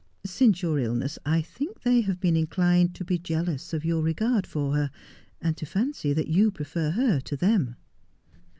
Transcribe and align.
Since 0.25 0.63
your 0.63 0.79
illness 0.79 1.19
I 1.27 1.43
think 1.43 1.81
they 1.83 2.01
have 2.01 2.19
been 2.19 2.35
inclined 2.35 2.95
to 2.95 3.05
be 3.05 3.19
jealous 3.19 3.71
of 3.71 3.85
your 3.85 4.01
regard 4.01 4.47
for 4.47 4.73
her, 4.73 4.89
and 5.39 5.55
to 5.57 5.65
fancy 5.67 6.11
that 6.11 6.27
you 6.27 6.49
prefer 6.49 6.89
her 6.89 7.19
to 7.19 7.37
them.' 7.37 7.75